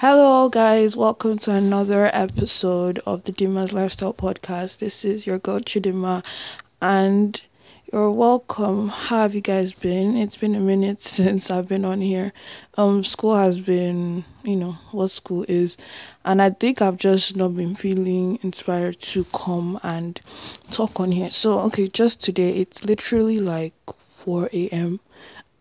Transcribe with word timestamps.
Hello, 0.00 0.50
guys. 0.50 0.94
Welcome 0.94 1.38
to 1.38 1.52
another 1.52 2.10
episode 2.14 3.00
of 3.06 3.24
the 3.24 3.32
Dima's 3.32 3.72
Lifestyle 3.72 4.12
Podcast. 4.12 4.76
This 4.76 5.06
is 5.06 5.26
your 5.26 5.38
girl 5.38 5.58
Chidima, 5.58 6.22
and 6.82 7.40
you're 7.90 8.10
welcome. 8.10 8.90
How 8.90 9.22
have 9.22 9.34
you 9.34 9.40
guys 9.40 9.72
been? 9.72 10.14
It's 10.18 10.36
been 10.36 10.54
a 10.54 10.60
minute 10.60 11.02
since 11.06 11.50
I've 11.50 11.68
been 11.68 11.86
on 11.86 12.02
here. 12.02 12.34
Um, 12.76 13.04
school 13.04 13.36
has 13.36 13.58
been, 13.58 14.26
you 14.44 14.56
know, 14.56 14.76
what 14.92 15.12
school 15.12 15.46
is, 15.48 15.78
and 16.26 16.42
I 16.42 16.50
think 16.50 16.82
I've 16.82 16.98
just 16.98 17.34
not 17.34 17.56
been 17.56 17.74
feeling 17.74 18.38
inspired 18.42 19.00
to 19.00 19.24
come 19.32 19.80
and 19.82 20.20
talk 20.70 21.00
on 21.00 21.10
here. 21.10 21.30
So, 21.30 21.60
okay, 21.60 21.88
just 21.88 22.22
today, 22.22 22.50
it's 22.50 22.84
literally 22.84 23.38
like 23.38 23.72
4 24.26 24.50
a.m. 24.52 25.00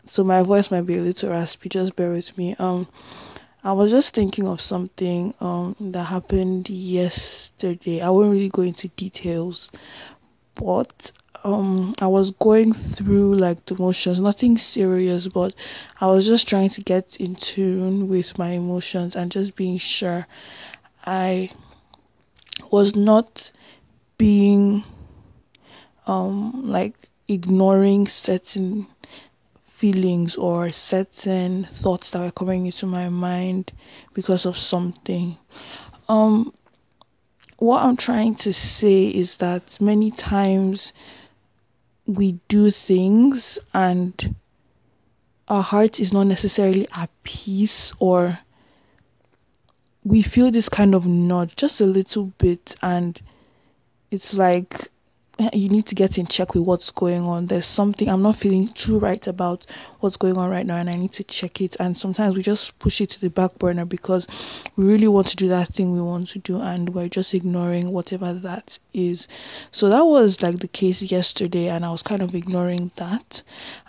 So 0.08 0.26
my 0.26 0.42
voice 0.44 0.72
might 0.72 0.86
be 0.86 0.98
a 0.98 1.02
little 1.02 1.30
raspy. 1.30 1.70
Just 1.70 1.96
bear 1.96 2.12
with 2.12 2.38
me. 2.38 2.54
Um, 2.60 2.90
I 3.66 3.72
was 3.72 3.90
just 3.90 4.14
thinking 4.14 4.48
of 4.48 4.62
something 4.62 5.34
um 5.42 5.76
that 5.80 6.04
happened 6.04 6.70
yesterday. 6.70 8.00
I 8.00 8.12
won't 8.12 8.32
really 8.32 8.50
go 8.50 8.62
into 8.62 8.90
details, 8.90 9.72
but 10.54 11.12
um 11.44 11.96
I 12.00 12.06
was 12.06 12.30
going 12.30 12.74
through 12.74 13.34
like 13.34 13.66
the 13.66 13.76
motions, 13.76 14.20
nothing 14.20 14.60
serious, 14.60 15.28
but 15.28 15.56
I 16.00 16.06
was 16.06 16.28
just 16.28 16.48
trying 16.48 16.70
to 16.70 16.82
get 16.82 17.18
in 17.18 17.34
tune 17.36 18.08
with 18.08 18.38
my 18.38 18.52
emotions 18.52 19.16
and 19.16 19.32
just 19.32 19.56
being 19.56 19.80
sure 19.80 20.28
I 21.04 21.50
was 22.70 22.96
not 22.96 23.50
being 24.20 24.84
um 26.06 26.62
like 26.70 27.10
ignoring 27.28 28.08
certain 28.08 28.86
feelings 29.86 30.36
or 30.36 30.72
certain 30.72 31.68
thoughts 31.76 32.10
that 32.10 32.20
were 32.20 32.32
coming 32.32 32.66
into 32.66 32.88
my 32.88 33.08
mind 33.08 33.72
because 34.16 34.44
of 34.44 34.58
something. 34.58 35.38
Um 36.10 36.52
what 37.58 37.84
I'm 37.84 37.96
trying 37.96 38.34
to 38.36 38.52
say 38.52 39.06
is 39.06 39.38
that 39.38 39.80
many 39.80 40.10
times 40.10 40.92
we 42.08 42.40
do 42.48 42.72
things 42.72 43.60
and 43.76 44.36
our 45.48 45.62
heart 45.62 46.00
is 46.00 46.12
not 46.12 46.24
necessarily 46.24 46.88
at 46.92 47.12
peace 47.24 47.94
or 48.00 48.40
we 50.04 50.24
feel 50.24 50.50
this 50.50 50.68
kind 50.68 50.96
of 50.96 51.06
nudge 51.06 51.56
just 51.56 51.80
a 51.80 51.86
little 51.86 52.34
bit 52.40 52.76
and 52.82 53.22
it's 54.10 54.34
like 54.34 54.90
Eh, 55.38 55.50
you 55.52 55.68
need 55.68 55.86
to 55.86 55.96
get 55.96 56.18
in 56.18 56.26
check 56.26 56.54
with 56.54 56.64
what's 56.64 56.92
going 56.92 57.24
on. 57.24 57.48
There's 57.48 57.66
something 57.66 58.08
I'm 58.08 58.22
not 58.22 58.38
feeling 58.38 58.70
too 58.70 58.98
right 58.98 59.26
about 59.28 59.66
what's 60.00 60.16
going 60.16 60.38
on 60.38 60.50
right 60.50 60.66
now, 60.66 60.78
and 60.78 60.90
I 60.90 60.96
need 60.96 61.12
to 61.14 61.26
check 61.26 61.60
it. 61.60 61.76
And 61.78 61.98
sometimes 61.98 62.38
we 62.38 62.42
just 62.42 62.78
push 62.80 63.02
it 63.02 63.10
to 63.12 63.22
the 63.22 63.30
back 63.30 63.60
burner 63.60 63.84
because 63.84 64.28
we 64.78 64.86
really 64.86 65.10
want 65.10 65.28
to 65.28 65.36
do 65.36 65.50
that 65.50 65.74
thing 65.74 65.92
we 65.92 66.02
want 66.02 66.30
to 66.30 66.40
do, 66.40 66.62
and 66.62 66.94
we're 66.96 67.10
just 67.10 67.34
ignoring 67.34 67.92
whatever 67.92 68.34
that 68.34 68.80
is. 68.94 69.28
So 69.74 69.90
that 69.90 70.06
was 70.06 70.42
like 70.42 70.60
the 70.60 70.70
case 70.70 71.02
yesterday, 71.02 71.68
and 71.68 71.84
I 71.84 71.92
was 71.92 72.02
kind 72.04 72.22
of 72.22 72.34
ignoring 72.34 72.92
that. 72.96 73.44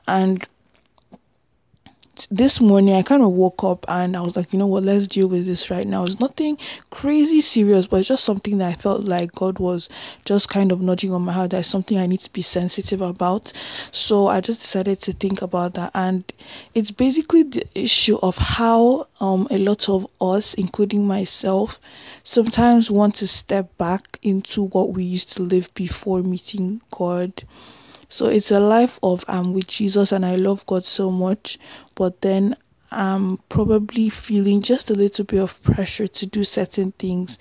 And 0.08 0.44
this 2.30 2.60
morning 2.60 2.94
I 2.94 3.02
kind 3.02 3.22
of 3.22 3.32
woke 3.32 3.62
up 3.62 3.84
and 3.88 4.16
I 4.16 4.20
was 4.20 4.36
like, 4.36 4.52
you 4.52 4.58
know 4.58 4.66
what, 4.66 4.82
let's 4.84 5.06
deal 5.06 5.28
with 5.28 5.46
this 5.46 5.70
right 5.70 5.86
now. 5.86 6.04
It's 6.04 6.18
nothing 6.18 6.58
crazy 6.90 7.40
serious, 7.40 7.86
but 7.86 7.98
it's 7.98 8.08
just 8.08 8.24
something 8.24 8.58
that 8.58 8.66
I 8.78 8.80
felt 8.80 9.04
like 9.04 9.32
God 9.32 9.58
was 9.58 9.88
just 10.24 10.48
kind 10.48 10.72
of 10.72 10.80
nudging 10.80 11.12
on 11.12 11.22
my 11.22 11.32
heart. 11.32 11.50
There's 11.50 11.66
something 11.66 11.98
I 11.98 12.06
need 12.06 12.20
to 12.20 12.32
be 12.32 12.42
sensitive 12.42 13.00
about. 13.00 13.52
So 13.92 14.26
I 14.28 14.40
just 14.40 14.60
decided 14.60 15.00
to 15.02 15.12
think 15.12 15.42
about 15.42 15.74
that. 15.74 15.90
And 15.94 16.24
it's 16.74 16.90
basically 16.90 17.42
the 17.42 17.66
issue 17.74 18.18
of 18.22 18.36
how 18.36 19.08
um 19.20 19.46
a 19.50 19.58
lot 19.58 19.88
of 19.88 20.06
us, 20.20 20.54
including 20.54 21.06
myself, 21.06 21.78
sometimes 22.24 22.90
want 22.90 23.14
to 23.16 23.28
step 23.28 23.76
back 23.78 24.18
into 24.22 24.62
what 24.62 24.92
we 24.92 25.04
used 25.04 25.32
to 25.32 25.42
live 25.42 25.72
before 25.74 26.22
meeting 26.22 26.80
God 26.90 27.44
so 28.08 28.26
it's 28.26 28.50
a 28.50 28.60
life 28.60 28.98
of 29.02 29.24
I'm 29.28 29.52
with 29.52 29.66
Jesus 29.68 30.12
and 30.12 30.24
I 30.24 30.36
love 30.36 30.64
God 30.66 30.84
so 30.84 31.10
much, 31.10 31.58
but 31.94 32.20
then 32.20 32.56
I'm 32.90 33.38
probably 33.48 34.08
feeling 34.08 34.62
just 34.62 34.90
a 34.90 34.94
little 34.94 35.24
bit 35.24 35.40
of 35.40 35.60
pressure 35.62 36.06
to 36.06 36.26
do 36.26 36.44
certain 36.44 36.92
things 36.92 37.36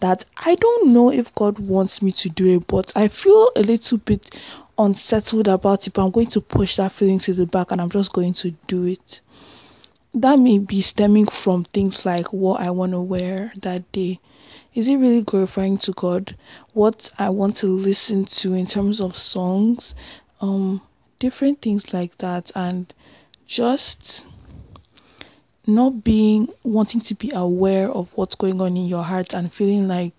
that 0.00 0.24
I 0.36 0.54
don't 0.54 0.92
know 0.92 1.10
if 1.10 1.34
God 1.34 1.58
wants 1.58 2.02
me 2.02 2.12
to 2.12 2.28
do 2.28 2.56
it, 2.56 2.66
but 2.66 2.92
I 2.94 3.08
feel 3.08 3.50
a 3.56 3.62
little 3.62 3.98
bit 3.98 4.34
unsettled 4.78 5.48
about 5.48 5.86
it. 5.86 5.94
But 5.94 6.04
I'm 6.04 6.10
going 6.10 6.28
to 6.28 6.40
push 6.40 6.76
that 6.76 6.92
feeling 6.92 7.18
to 7.20 7.34
the 7.34 7.46
back 7.46 7.70
and 7.70 7.80
I'm 7.80 7.90
just 7.90 8.12
going 8.12 8.34
to 8.34 8.52
do 8.66 8.84
it. 8.84 9.20
That 10.12 10.38
may 10.38 10.58
be 10.58 10.80
stemming 10.80 11.28
from 11.28 11.64
things 11.64 12.04
like 12.04 12.32
what 12.32 12.60
I 12.60 12.70
want 12.70 12.92
to 12.92 13.00
wear 13.00 13.52
that 13.62 13.90
day 13.92 14.20
is 14.74 14.86
it 14.88 14.96
really 14.96 15.22
glorifying 15.22 15.78
to 15.78 15.92
God? 15.92 16.36
What 16.72 17.10
I 17.18 17.30
want 17.30 17.56
to 17.58 17.66
listen 17.66 18.24
to 18.26 18.54
in 18.54 18.66
terms 18.66 19.00
of 19.00 19.16
songs, 19.16 19.94
um, 20.40 20.80
different 21.18 21.60
things 21.60 21.92
like 21.92 22.16
that, 22.18 22.50
and 22.54 22.92
just 23.46 24.24
not 25.66 26.04
being 26.04 26.48
wanting 26.62 27.00
to 27.00 27.14
be 27.14 27.30
aware 27.32 27.90
of 27.90 28.08
what's 28.14 28.34
going 28.34 28.60
on 28.60 28.76
in 28.76 28.86
your 28.86 29.04
heart 29.04 29.34
and 29.34 29.52
feeling 29.52 29.86
like 29.88 30.12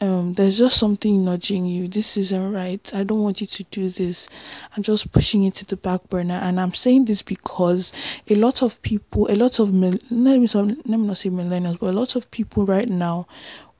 um 0.00 0.34
there's 0.34 0.58
just 0.58 0.76
something 0.78 1.24
nudging 1.24 1.64
you. 1.64 1.86
This 1.88 2.16
isn't 2.16 2.52
right. 2.52 2.90
I 2.92 3.04
don't 3.04 3.22
want 3.22 3.40
you 3.40 3.46
to 3.46 3.62
do 3.64 3.90
this. 3.90 4.28
I'm 4.76 4.82
just 4.82 5.12
pushing 5.12 5.44
it 5.44 5.54
to 5.56 5.64
the 5.64 5.76
back 5.76 6.08
burner. 6.10 6.34
And 6.34 6.60
i'm 6.60 6.74
saying 6.74 7.04
this 7.04 7.22
because 7.22 7.92
a 8.28 8.34
lot 8.34 8.62
of 8.62 8.80
people 8.82 9.30
a 9.30 9.36
lot 9.36 9.58
of 9.58 9.72
let 9.72 9.92
me, 9.92 10.00
let 10.14 10.40
me 10.40 11.06
not 11.06 11.18
say 11.18 11.30
millennials 11.30 11.78
but 11.78 11.90
a 11.90 11.92
lot 11.92 12.16
of 12.16 12.30
people 12.30 12.66
right 12.66 12.88
now 12.88 13.26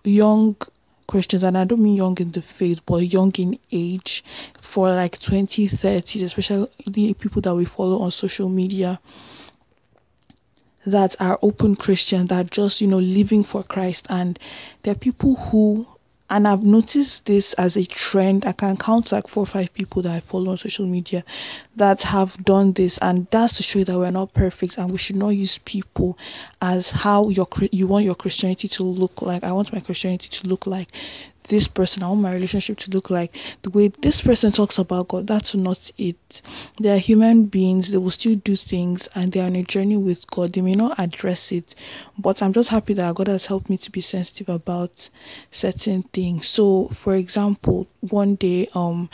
young 0.05 0.57
Christians, 1.07 1.43
and 1.43 1.57
I 1.57 1.65
don't 1.65 1.83
mean 1.83 1.97
young 1.97 2.17
in 2.19 2.33
the 2.33 2.43
faith, 2.43 2.81
but 2.87 2.97
young 2.97 3.33
in 3.33 3.59
age, 3.71 4.25
for 4.61 4.89
like 4.89 5.21
20, 5.21 5.69
30s, 5.69 6.23
especially 6.23 7.15
people 7.15 7.43
that 7.43 7.55
we 7.55 7.65
follow 7.65 8.01
on 8.01 8.11
social 8.11 8.49
media 8.49 9.01
that 10.87 11.17
are 11.19 11.39
open 11.43 11.77
Christians 11.77 12.29
that 12.29 12.47
are 12.47 12.49
just, 12.49 12.81
you 12.81 12.87
know, 12.87 12.99
living 12.99 13.45
for 13.45 13.63
Christ. 13.63 14.07
And 14.09 14.39
there 14.83 14.93
are 14.93 14.99
people 14.99 15.37
who 15.37 15.87
and 16.31 16.49
I've 16.49 16.63
noticed 16.63 17.27
this 17.27 17.53
as 17.55 17.77
a 17.77 17.85
trend. 17.85 18.45
I 18.47 18.53
can 18.53 18.77
count 18.77 19.13
like 19.13 19.29
four 19.29 19.43
or 19.43 19.47
five 19.47 19.73
people 19.75 20.03
that 20.03 20.13
I 20.13 20.21
follow 20.21 20.53
on 20.53 20.59
social 20.59 20.87
media 20.87 21.23
that 21.77 22.03
have 22.03 22.43
done 22.45 22.73
this, 22.73 22.99
and 22.99 23.27
that's 23.31 23.55
to 23.55 23.63
show 23.63 23.81
you 23.81 23.85
that 23.85 23.99
we're 23.99 24.11
not 24.11 24.33
perfect 24.33 24.79
and 24.79 24.91
we 24.91 24.99
should 24.99 25.17
not 25.17 25.31
use 25.31 25.59
people 25.65 26.19
as 26.63 26.91
how 26.91 27.29
your 27.29 27.47
you 27.71 27.87
want 27.87 28.05
your 28.05 28.15
Christianity 28.15 28.69
to 28.69 28.83
look 28.83 29.21
like. 29.21 29.45
I 29.45 29.53
want 29.53 29.73
my 29.73 29.81
Christianity 29.81 30.29
to 30.29 30.47
look 30.47 30.67
like 30.67 30.89
this 31.49 31.69
person, 31.69 32.03
I 32.03 32.09
want 32.09 32.23
my 32.23 32.33
relationship 32.33 32.79
to 32.79 32.91
look 32.91 33.11
like 33.11 33.37
the 33.63 33.71
way 33.71 33.89
this 33.89 34.21
person 34.21 34.53
talks 34.53 34.79
about 34.79 35.09
God. 35.09 35.27
That's 35.27 35.55
not 35.55 35.91
it. 35.99 36.43
They 36.81 36.91
are 36.91 36.99
human 36.99 37.45
beings, 37.45 37.91
they 37.91 37.99
will 37.99 38.11
still 38.11 38.37
do 38.37 38.57
things 38.57 39.09
and 39.15 39.33
they 39.33 39.41
are 39.41 39.47
on 39.47 39.57
a 39.57 39.63
journey 39.63 39.97
with 39.97 40.27
God. 40.29 40.53
They 40.53 40.61
may 40.61 40.75
not 40.75 40.99
address 40.99 41.53
it, 41.53 41.75
but 42.19 42.43
I'm 42.43 42.53
just 42.53 42.71
happy 42.71 42.95
that 42.95 43.15
God 43.15 43.29
has 43.29 43.47
helped 43.47 43.69
me 43.69 43.77
to 43.79 43.91
be 43.91 44.01
sensitive 44.01 44.49
about 44.49 45.11
certain 45.53 46.05
things. 46.15 46.49
So, 46.49 46.91
for 47.03 47.15
example, 47.15 47.87
one 48.01 48.37
day, 48.37 48.69
um, 48.75 49.11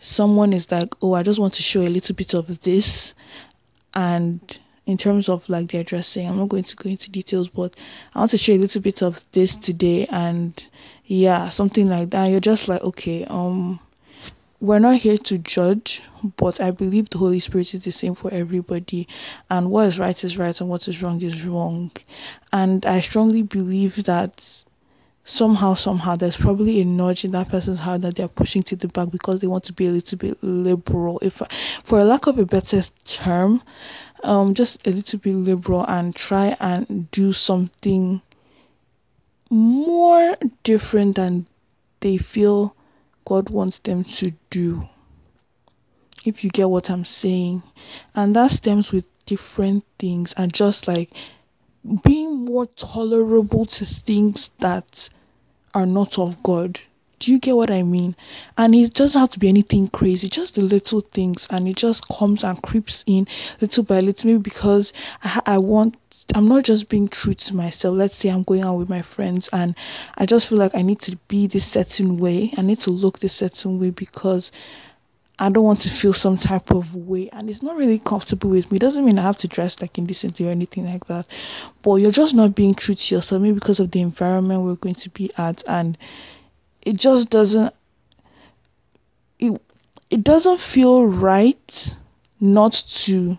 someone 0.00 0.52
is 0.52 0.70
like, 0.70 0.94
Oh, 1.02 1.14
I 1.14 1.22
just 1.22 1.38
want 1.38 1.54
to 1.54 1.62
show 1.62 1.82
a 1.82 1.88
little 1.88 2.14
bit 2.14 2.34
of 2.34 2.60
this 2.62 3.14
and 3.94 4.58
in 4.86 4.98
terms 4.98 5.28
of 5.28 5.48
like 5.48 5.72
their 5.72 5.84
dressing. 5.84 6.28
I'm 6.28 6.38
not 6.38 6.48
going 6.48 6.64
to 6.64 6.76
go 6.76 6.90
into 6.90 7.10
details, 7.10 7.48
but 7.48 7.74
I 8.14 8.18
want 8.18 8.30
to 8.32 8.38
share 8.38 8.56
a 8.56 8.58
little 8.58 8.80
bit 8.80 9.02
of 9.02 9.20
this 9.32 9.56
today 9.56 10.06
and 10.06 10.62
yeah, 11.06 11.50
something 11.50 11.88
like 11.88 12.10
that. 12.10 12.26
You're 12.26 12.40
just 12.40 12.68
like, 12.68 12.82
okay, 12.82 13.24
um 13.24 13.80
we're 14.60 14.78
not 14.78 14.96
here 14.96 15.18
to 15.18 15.36
judge, 15.36 16.00
but 16.38 16.58
I 16.58 16.70
believe 16.70 17.10
the 17.10 17.18
Holy 17.18 17.38
Spirit 17.38 17.74
is 17.74 17.84
the 17.84 17.90
same 17.90 18.14
for 18.14 18.32
everybody, 18.32 19.06
and 19.50 19.70
what 19.70 19.88
is 19.88 19.98
right 19.98 20.24
is 20.24 20.38
right, 20.38 20.58
and 20.58 20.70
what 20.70 20.88
is 20.88 21.02
wrong 21.02 21.20
is 21.20 21.44
wrong. 21.44 21.90
And 22.50 22.86
I 22.86 23.00
strongly 23.00 23.42
believe 23.42 24.04
that 24.06 24.42
somehow, 25.26 25.74
somehow, 25.74 26.16
there's 26.16 26.38
probably 26.38 26.80
a 26.80 26.84
nudge 26.84 27.24
in 27.24 27.32
that 27.32 27.50
person's 27.50 27.80
heart 27.80 28.02
that 28.02 28.16
they're 28.16 28.28
pushing 28.28 28.62
to 28.64 28.76
the 28.76 28.88
back 28.88 29.10
because 29.10 29.40
they 29.40 29.46
want 29.46 29.64
to 29.64 29.72
be 29.74 29.86
a 29.86 29.90
little 29.90 30.16
bit 30.16 30.38
liberal. 30.42 31.18
If, 31.20 31.42
for 31.84 32.00
a 32.00 32.04
lack 32.04 32.26
of 32.26 32.38
a 32.38 32.46
better 32.46 32.84
term, 33.04 33.62
um 34.24 34.54
just 34.54 34.86
a 34.86 34.90
little 34.90 35.18
bit 35.18 35.34
liberal 35.34 35.84
and 35.86 36.14
try 36.16 36.56
and 36.60 37.10
do 37.10 37.32
something 37.32 38.22
more 39.50 40.36
different 40.64 41.16
than 41.16 41.46
they 42.00 42.16
feel 42.16 42.74
God 43.24 43.50
wants 43.50 43.78
them 43.78 44.04
to 44.04 44.32
do. 44.50 44.88
If 46.24 46.42
you 46.42 46.50
get 46.50 46.70
what 46.70 46.90
I'm 46.90 47.04
saying. 47.04 47.62
And 48.14 48.34
that 48.36 48.52
stems 48.52 48.92
with 48.92 49.04
different 49.26 49.84
things 49.98 50.34
and 50.36 50.52
just 50.52 50.88
like 50.88 51.10
being 52.02 52.44
more 52.44 52.66
tolerable 52.66 53.66
to 53.66 53.86
things 53.86 54.50
that 54.60 55.08
are 55.72 55.86
not 55.86 56.18
of 56.18 56.42
God. 56.42 56.80
Do 57.24 57.32
you 57.32 57.38
get 57.38 57.56
what 57.56 57.70
I 57.70 57.82
mean? 57.82 58.16
And 58.58 58.74
it 58.74 58.92
doesn't 58.92 59.18
have 59.18 59.30
to 59.30 59.38
be 59.38 59.48
anything 59.48 59.88
crazy, 59.88 60.28
just 60.28 60.56
the 60.56 60.60
little 60.60 61.00
things, 61.00 61.46
and 61.48 61.66
it 61.66 61.74
just 61.74 62.06
comes 62.08 62.44
and 62.44 62.60
creeps 62.60 63.02
in 63.06 63.26
little 63.62 63.82
by 63.82 64.00
little. 64.00 64.28
Maybe 64.28 64.42
because 64.42 64.92
I, 65.22 65.40
I 65.46 65.56
want 65.56 65.96
I'm 66.34 66.46
not 66.46 66.64
just 66.64 66.90
being 66.90 67.08
true 67.08 67.32
to 67.32 67.54
myself. 67.54 67.96
Let's 67.96 68.18
say 68.18 68.28
I'm 68.28 68.42
going 68.42 68.60
out 68.60 68.76
with 68.76 68.90
my 68.90 69.00
friends 69.00 69.48
and 69.54 69.74
I 70.18 70.26
just 70.26 70.48
feel 70.48 70.58
like 70.58 70.74
I 70.74 70.82
need 70.82 71.00
to 71.00 71.16
be 71.28 71.46
this 71.46 71.66
certain 71.66 72.18
way. 72.18 72.52
I 72.58 72.60
need 72.60 72.80
to 72.80 72.90
look 72.90 73.20
this 73.20 73.36
certain 73.36 73.80
way 73.80 73.88
because 73.88 74.52
I 75.38 75.48
don't 75.48 75.64
want 75.64 75.80
to 75.80 75.90
feel 75.90 76.12
some 76.12 76.36
type 76.36 76.70
of 76.70 76.94
way 76.94 77.30
and 77.32 77.48
it's 77.48 77.62
not 77.62 77.76
really 77.76 78.00
comfortable 78.00 78.50
with 78.50 78.70
me. 78.70 78.76
It 78.76 78.80
doesn't 78.80 79.04
mean 79.04 79.18
I 79.18 79.22
have 79.22 79.38
to 79.38 79.48
dress 79.48 79.80
like 79.80 79.96
indecently 79.96 80.46
or 80.46 80.50
anything 80.50 80.84
like 80.84 81.06
that. 81.06 81.24
But 81.80 82.02
you're 82.02 82.12
just 82.12 82.34
not 82.34 82.54
being 82.54 82.74
true 82.74 82.94
to 82.94 83.14
yourself, 83.14 83.40
maybe 83.40 83.54
because 83.54 83.80
of 83.80 83.92
the 83.92 84.02
environment 84.02 84.60
we're 84.60 84.74
going 84.74 84.94
to 84.96 85.08
be 85.08 85.30
at 85.38 85.64
and 85.66 85.96
it 86.84 86.96
just 86.96 87.30
doesn't 87.30 87.74
it 89.38 89.60
it 90.10 90.22
doesn't 90.22 90.60
feel 90.60 91.06
right 91.06 91.94
not 92.40 92.72
to 92.88 93.38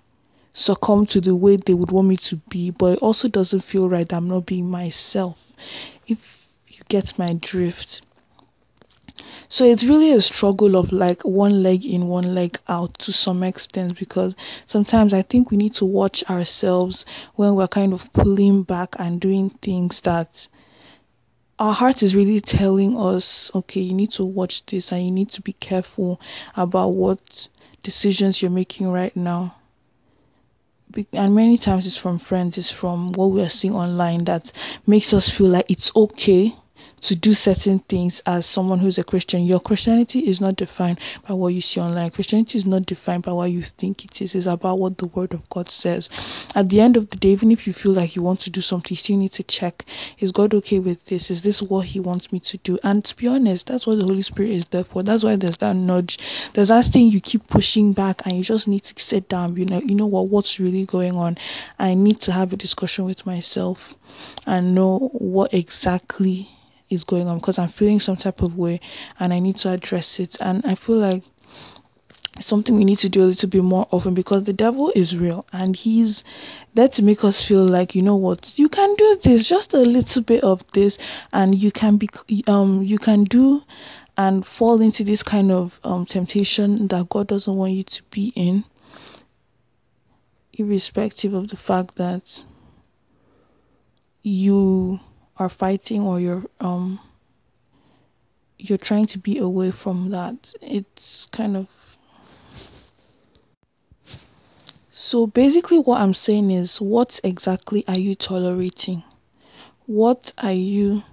succumb 0.54 1.06
to 1.06 1.22
the 1.22 1.36
way 1.36 1.58
they 1.58 1.74
would 1.74 1.92
want 1.92 2.08
me 2.08 2.18
to 2.18 2.38
be, 2.50 2.72
but 2.72 2.94
it 2.94 3.00
also 3.00 3.28
doesn't 3.28 3.62
feel 3.62 3.88
right 3.90 4.12
I'm 4.12 4.28
not 4.28 4.46
being 4.46 4.70
myself. 4.70 5.38
If 6.08 6.18
you 6.68 6.82
get 6.88 7.18
my 7.20 7.34
drift. 7.34 8.02
So 9.48 9.64
it's 9.64 9.84
really 9.84 10.12
a 10.12 10.22
struggle 10.22 10.76
of 10.76 10.92
like 10.92 11.24
one 11.24 11.62
leg 11.62 11.86
in, 11.86 12.08
one 12.08 12.34
leg 12.34 12.58
out 12.68 12.98
to 13.00 13.14
some 13.14 13.44
extent 13.44 14.00
because 14.00 14.34
sometimes 14.66 15.14
I 15.14 15.22
think 15.22 15.52
we 15.52 15.58
need 15.58 15.74
to 15.76 15.86
watch 15.86 16.24
ourselves 16.30 17.06
when 17.36 17.56
we're 17.56 17.68
kind 17.68 17.94
of 17.94 18.12
pulling 18.14 18.64
back 18.64 18.96
and 18.98 19.22
doing 19.22 19.52
things 19.62 20.02
that 20.02 20.48
our 21.58 21.74
heart 21.74 22.04
is 22.04 22.16
really 22.16 22.42
telling 22.42 22.98
us, 22.98 23.50
okay, 23.56 23.80
you 23.80 23.94
need 23.94 24.12
to 24.14 24.26
watch 24.26 24.66
this 24.66 24.92
and 24.92 25.06
you 25.06 25.12
need 25.12 25.30
to 25.32 25.42
be 25.42 25.54
careful 25.54 26.20
about 26.56 26.90
what 26.90 27.48
decisions 27.84 28.42
you're 28.42 28.52
making 28.52 28.88
right 28.90 29.16
now. 29.16 29.56
And 31.12 31.36
many 31.36 31.58
times 31.58 31.86
it's 31.86 31.98
from 31.98 32.20
friends, 32.20 32.58
it's 32.58 32.72
from 32.72 33.12
what 33.14 33.32
we 33.32 33.42
are 33.42 33.50
seeing 33.50 33.76
online 33.76 34.26
that 34.26 34.52
makes 34.86 35.14
us 35.14 35.30
feel 35.30 35.48
like 35.48 35.66
it's 35.70 35.92
okay 35.96 36.56
to 37.02 37.16
do 37.16 37.34
certain 37.34 37.80
things 37.80 38.22
as 38.26 38.46
someone 38.46 38.80
who's 38.80 38.98
a 38.98 39.04
Christian. 39.04 39.46
Your 39.46 39.60
Christianity 39.60 40.20
is 40.28 40.42
not 40.42 40.56
defined 40.56 41.00
by 41.28 41.34
what 41.34 41.54
you 41.54 41.62
see 41.62 41.80
online. 41.80 42.10
Christianity 42.10 42.58
is 42.58 42.66
not 42.66 42.86
defined 42.86 43.24
by 43.24 43.32
what 43.32 43.52
you 43.52 43.64
think 43.64 44.06
it 44.06 44.22
is. 44.22 44.34
It's 44.34 44.46
about 44.46 44.80
what 44.80 44.98
the 44.98 45.08
Word 45.08 45.34
of 45.34 45.48
God 45.50 45.70
says. 45.70 46.10
At 46.54 46.70
the 46.70 46.82
end 46.82 46.98
of 46.98 47.10
the 47.10 47.18
day, 47.18 47.30
even 47.30 47.52
if 47.52 47.68
you 47.68 47.74
feel 47.74 47.94
like 47.94 48.16
you 48.16 48.22
want 48.22 48.42
to 48.42 48.50
do 48.50 48.62
something, 48.62 48.92
you 48.92 48.98
still 48.98 49.18
need 49.18 49.34
to 49.34 49.44
check: 49.44 49.86
Is 50.20 50.32
God 50.32 50.54
okay 50.56 50.80
with 50.80 51.06
this? 51.06 51.30
Is 51.30 51.42
this 51.42 51.62
what 51.62 51.88
He 51.88 52.00
wants 52.00 52.32
me 52.32 52.40
to 52.42 52.58
do? 52.58 52.80
And 52.84 53.04
to 53.06 53.16
be 53.16 53.28
honest, 53.28 53.68
that's 53.68 53.86
what 53.86 54.00
the 54.00 54.06
Holy 54.06 54.22
Spirit 54.22 54.52
is 54.52 54.66
there 54.72 54.84
for. 54.84 55.04
That's 55.04 55.24
why 55.24 55.36
there's 55.36 55.58
that 55.58 55.76
nudge. 55.76 56.18
There's 56.54 56.70
that 56.70 56.92
thing 56.92 57.08
you 57.08 57.22
keep 57.22 57.48
pushing 57.48 57.94
back, 57.94 58.22
and 58.26 58.38
you 58.38 58.44
just 58.44 58.68
need 58.68 58.84
to 58.86 59.04
sit 59.04 59.30
down. 59.30 59.56
You 59.56 59.66
know, 59.66 59.82
you 59.82 59.96
know 59.96 60.06
what? 60.08 60.30
What's 60.30 60.60
really 60.60 60.86
going 60.86 61.16
on? 61.16 61.38
I 61.78 61.94
need 61.94 62.22
to 62.22 62.32
have 62.32 62.54
a 62.54 62.58
discussion 62.58 63.06
with 63.06 63.26
myself 63.26 63.96
and 64.46 64.74
know 64.74 65.10
what 65.14 65.54
exactly 65.54 66.50
is 66.90 67.04
going 67.04 67.28
on 67.28 67.40
because 67.40 67.58
I'm 67.58 67.70
feeling 67.70 68.00
some 68.00 68.18
type 68.18 68.42
of 68.42 68.58
way 68.58 68.80
and 69.20 69.34
I 69.34 69.40
need 69.40 69.58
to 69.58 69.72
address 69.72 70.20
it. 70.20 70.38
And 70.40 70.66
I 70.66 70.76
feel 70.76 70.98
like 70.98 71.24
something 72.40 72.76
we 72.76 72.84
need 72.84 73.00
to 73.00 73.10
do 73.10 73.24
a 73.24 73.26
little 73.26 73.50
bit 73.50 73.64
more 73.64 73.88
often 73.92 74.14
because 74.14 74.44
the 74.44 74.54
devil 74.54 74.92
is 74.96 75.16
real 75.16 75.46
and 75.54 75.76
he's 75.76 76.24
there 76.74 76.90
to 76.90 77.02
make 77.02 77.24
us 77.24 77.42
feel 77.42 77.66
like 77.66 77.96
you 77.96 78.02
know 78.02 78.16
what 78.16 78.58
you 78.60 78.68
can 78.68 78.94
do 78.96 79.18
this 79.24 79.48
just 79.48 79.74
a 79.74 79.78
little 79.78 80.22
bit 80.22 80.44
of 80.44 80.62
this 80.74 80.98
and 81.32 81.56
you 81.56 81.72
can 81.72 81.96
be 81.96 82.10
um 82.48 82.84
you 82.84 83.00
can 83.00 83.24
do 83.24 83.62
and 84.18 84.46
fall 84.46 84.82
into 84.82 85.02
this 85.04 85.24
kind 85.24 85.50
of 85.50 85.80
um 85.86 86.06
temptation 86.06 86.90
that 86.90 87.08
God 87.08 87.28
doesn't 87.28 87.56
want 87.56 87.72
you 87.72 87.84
to 87.86 88.04
be 88.12 88.34
in 88.36 88.66
irrespective 90.54 91.34
of 91.34 91.50
the 91.50 91.58
fact 91.58 91.96
that 91.96 92.44
you 94.22 95.00
are 95.38 95.50
fighting 95.50 96.02
or 96.02 96.20
you're 96.20 96.44
um 96.60 97.00
you're 98.58 98.78
trying 98.78 99.06
to 99.06 99.18
be 99.18 99.38
away 99.38 99.72
from 99.72 100.10
that 100.12 100.36
it's 100.62 101.28
kind 101.32 101.58
of 101.58 101.68
so 104.92 105.28
basically 105.28 105.78
what 105.78 106.00
i'm 106.00 106.14
saying 106.14 106.50
is 106.50 106.80
what 106.80 107.20
exactly 107.24 107.84
are 107.88 108.00
you 108.00 108.16
tolerating? 108.16 109.04
What 109.88 110.34
are 110.40 110.54
you 110.54 111.04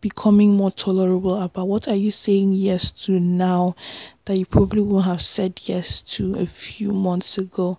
becoming 0.00 0.54
more 0.54 0.72
tolerable 0.72 1.40
about? 1.40 1.68
What 1.68 1.86
are 1.86 1.94
you 1.94 2.10
saying 2.10 2.52
yes 2.52 2.90
to 3.06 3.20
now 3.20 3.76
that 4.24 4.36
you 4.36 4.46
probably 4.46 4.80
wouldn't 4.80 5.04
have 5.04 5.22
said 5.22 5.60
yes 5.62 6.00
to 6.14 6.34
a 6.34 6.46
few 6.46 6.90
months 6.90 7.38
ago? 7.38 7.78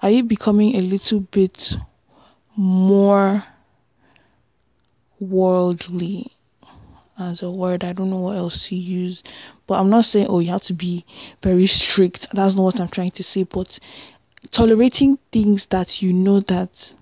Are 0.00 0.10
you 0.10 0.22
becoming 0.22 0.74
a 0.74 0.80
little 0.80 1.20
bit 1.20 1.74
more 2.56 3.44
worldly 5.22 6.32
as 7.18 7.42
a 7.42 7.50
word. 7.50 7.84
I 7.84 7.92
don't 7.92 8.10
know 8.10 8.16
what 8.16 8.36
else 8.36 8.68
to 8.68 8.76
use. 8.76 9.22
But 9.66 9.74
I'm 9.74 9.90
not 9.90 10.04
saying, 10.04 10.26
oh, 10.28 10.40
you 10.40 10.50
have 10.50 10.62
to 10.64 10.74
be 10.74 11.04
very 11.42 11.66
strict. 11.66 12.28
That's 12.32 12.54
not 12.54 12.62
what 12.62 12.80
I'm 12.80 12.88
trying 12.88 13.12
to 13.12 13.22
say. 13.22 13.44
But 13.44 13.78
tolerating 14.50 15.18
things 15.32 15.66
that 15.70 16.02
you 16.02 16.12
know 16.12 16.40
that 16.40 16.92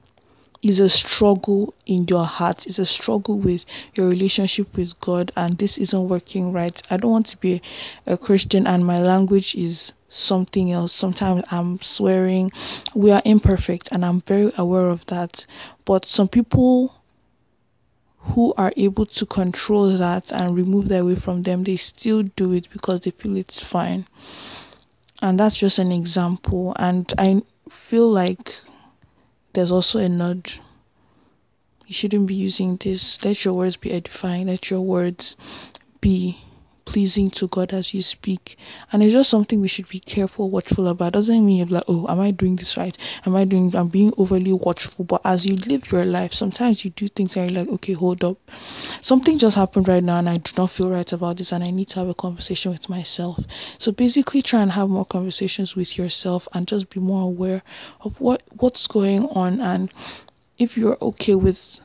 is 0.62 0.78
a 0.78 0.90
struggle 0.90 1.72
in 1.87 2.05
your 2.08 2.26
heart, 2.26 2.67
is 2.67 2.78
a 2.78 2.84
struggle 2.84 3.38
with 3.38 3.64
your 3.94 4.06
relationship 4.08 4.76
with 4.76 4.99
God, 5.00 5.32
and 5.34 5.56
this 5.56 5.78
isn't 5.78 6.08
working 6.08 6.52
right. 6.52 6.82
I 6.90 6.99
don't 6.99 7.11
want 7.11 7.28
to 7.28 7.38
be 7.38 7.62
a 8.06 8.19
Christian 8.19 8.66
and 8.66 8.84
my 8.84 9.00
language 9.00 9.55
is 9.55 9.93
something 10.11 10.70
else. 10.70 10.93
Sometimes 10.93 11.44
I'm 11.50 11.81
swearing. 11.81 12.52
We 12.94 13.11
are 13.11 13.23
imperfect, 13.25 13.88
and 13.90 14.05
I'm 14.05 14.20
very 14.23 14.52
aware 14.58 14.90
of 14.90 15.06
that. 15.06 15.46
But 15.87 16.05
some 16.05 16.28
people 16.28 17.00
who 18.34 18.54
are 18.56 18.72
able 18.76 19.06
to 19.06 19.26
control 19.26 19.96
that 19.96 20.30
and 20.30 20.56
remove 20.56 20.88
that 20.88 21.00
away 21.00 21.16
from 21.16 21.42
them, 21.42 21.64
they 21.64 21.76
still 21.76 22.22
do 22.22 22.52
it 22.52 22.68
because 22.72 23.00
they 23.00 23.10
feel 23.10 23.36
it's 23.36 23.60
fine. 23.60 24.06
And 25.22 25.38
that's 25.38 25.56
just 25.56 25.78
an 25.78 25.92
example. 25.92 26.74
And 26.78 27.12
I 27.18 27.42
feel 27.88 28.10
like 28.10 28.54
there's 29.52 29.70
also 29.70 29.98
a 29.98 30.08
nudge. 30.08 30.60
You 31.86 31.94
shouldn't 31.94 32.26
be 32.26 32.34
using 32.34 32.76
this. 32.76 33.22
Let 33.24 33.44
your 33.44 33.54
words 33.54 33.76
be 33.76 33.92
edifying. 33.92 34.46
Let 34.46 34.70
your 34.70 34.80
words 34.80 35.36
be 36.00 36.44
pleasing 36.90 37.31
to 37.31 37.46
God 37.46 37.72
as 37.72 37.94
you 37.94 38.02
speak. 38.02 38.58
And 38.90 39.00
it's 39.00 39.12
just 39.12 39.31
something 39.31 39.60
we 39.60 39.69
should 39.69 39.88
be 39.88 40.00
careful, 40.00 40.50
watchful 40.50 40.88
about. 40.88 41.12
Doesn't 41.12 41.46
mean 41.46 41.69
like, 41.69 41.84
oh, 41.87 42.04
am 42.08 42.19
I 42.19 42.32
doing 42.32 42.56
this 42.56 42.76
right? 42.76 42.98
Am 43.25 43.37
I 43.37 43.44
doing 43.44 43.75
I'm 43.76 43.87
being 43.87 44.12
overly 44.16 44.52
watchful. 44.52 45.04
But 45.04 45.20
as 45.25 45.46
you 45.46 45.54
live 45.54 45.92
your 45.92 46.04
life, 46.04 46.34
sometimes 46.34 46.84
you 46.84 46.90
do 46.90 47.06
things 47.08 47.37
and 47.37 47.48
you're 47.48 47.62
like, 47.62 47.72
okay, 47.75 47.92
hold 47.92 48.25
up. 48.25 48.38
Something 49.02 49.38
just 49.38 49.54
happened 49.54 49.87
right 49.87 50.02
now 50.02 50.18
and 50.18 50.28
I 50.28 50.38
do 50.38 50.50
not 50.56 50.73
feel 50.73 50.90
right 50.90 51.12
about 51.12 51.37
this 51.37 51.52
and 51.52 51.62
I 51.62 51.70
need 51.70 51.90
to 51.90 52.00
have 52.00 52.09
a 52.09 52.14
conversation 52.14 52.73
with 52.73 52.88
myself. 52.88 53.38
So 53.78 53.92
basically 53.92 54.42
try 54.42 54.61
and 54.61 54.73
have 54.73 54.88
more 54.88 55.06
conversations 55.06 55.76
with 55.76 55.97
yourself 55.97 56.49
and 56.52 56.66
just 56.66 56.90
be 56.90 56.99
more 56.99 57.23
aware 57.23 57.62
of 58.00 58.20
what 58.20 58.42
what's 58.59 58.88
going 58.88 59.26
on 59.26 59.61
and 59.61 59.92
if 60.59 60.76
you're 60.76 60.99
okay 61.00 61.35
with 61.37 61.80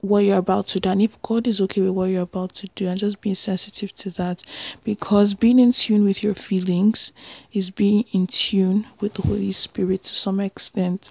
what 0.00 0.24
you're 0.24 0.38
about 0.38 0.66
to 0.68 0.80
do 0.80 0.88
and 0.88 1.02
if 1.02 1.20
God 1.22 1.46
is 1.46 1.60
okay 1.60 1.80
with 1.82 1.90
what 1.90 2.06
you're 2.06 2.22
about 2.22 2.54
to 2.56 2.68
do 2.74 2.88
and 2.88 2.98
just 2.98 3.20
being 3.20 3.34
sensitive 3.34 3.94
to 3.96 4.10
that 4.10 4.42
because 4.84 5.34
being 5.34 5.58
in 5.58 5.72
tune 5.72 6.04
with 6.04 6.22
your 6.22 6.34
feelings 6.34 7.12
is 7.52 7.70
being 7.70 8.04
in 8.12 8.26
tune 8.26 8.86
with 9.00 9.14
the 9.14 9.22
Holy 9.22 9.52
Spirit 9.52 10.04
to 10.04 10.14
some 10.14 10.40
extent. 10.40 11.10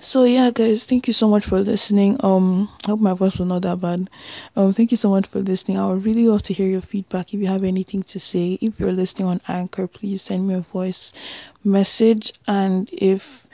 So 0.00 0.24
yeah 0.24 0.50
guys, 0.50 0.84
thank 0.84 1.06
you 1.06 1.12
so 1.12 1.28
much 1.28 1.44
for 1.44 1.60
listening. 1.60 2.16
Um 2.20 2.70
I 2.84 2.88
hope 2.88 3.00
my 3.00 3.14
voice 3.14 3.38
was 3.38 3.46
not 3.46 3.62
that 3.62 3.80
bad. 3.80 4.08
Um 4.56 4.74
thank 4.74 4.90
you 4.90 4.96
so 4.96 5.10
much 5.10 5.26
for 5.26 5.40
listening. 5.40 5.78
I 5.78 5.86
would 5.86 6.04
really 6.04 6.26
love 6.26 6.42
to 6.44 6.54
hear 6.54 6.66
your 6.68 6.82
feedback 6.82 7.32
if 7.32 7.40
you 7.40 7.46
have 7.46 7.64
anything 7.64 8.02
to 8.04 8.18
say. 8.18 8.58
If 8.60 8.80
you're 8.80 8.92
listening 8.92 9.28
on 9.28 9.40
Anchor, 9.46 9.86
please 9.86 10.22
send 10.22 10.48
me 10.48 10.54
a 10.54 10.60
voice 10.60 11.12
message 11.62 12.32
and 12.46 12.88
if 12.92 13.46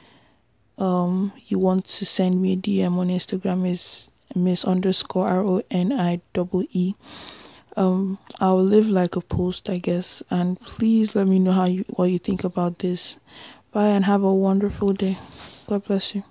um 0.79 1.33
you 1.47 1.59
want 1.59 1.87
to 1.87 2.05
send 2.05 2.41
me 2.41 2.53
a 2.53 2.57
DM 2.57 2.99
on 2.99 3.09
Instagram 3.09 3.71
is 3.71 4.11
miss 4.35 4.65
underscore 4.65 5.29
R 5.29 5.41
O 5.43 5.63
N 5.71 5.93
I 5.93 6.21
double 6.35 6.65
E. 6.73 6.95
Um, 7.77 8.19
I'll 8.41 8.63
live 8.63 8.87
like 8.87 9.17
a 9.17 9.21
post, 9.21 9.69
I 9.69 9.77
guess, 9.79 10.23
and 10.31 10.59
please 10.61 11.15
let 11.15 11.27
me 11.27 11.39
know 11.39 11.53
how 11.53 11.67
you 11.67 11.85
what 11.89 12.07
you 12.07 12.19
think 12.19 12.45
about 12.45 12.79
this. 12.79 13.17
Bye 13.73 13.89
and 13.89 14.05
have 14.05 14.23
a 14.23 14.33
wonderful 14.33 14.93
day. 14.95 15.19
God 15.67 15.85
bless 15.85 16.15
you. 16.15 16.23